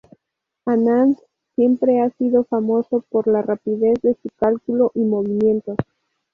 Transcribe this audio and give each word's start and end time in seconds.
Anand 0.65 1.17
siempre 1.53 2.01
ha 2.01 2.09
sido 2.09 2.43
famoso 2.45 3.05
por 3.11 3.27
la 3.27 3.43
rapidez 3.43 4.01
de 4.01 4.15
su 4.15 4.29
cálculo 4.35 4.91
y 4.95 5.01
movimientos. 5.01 5.77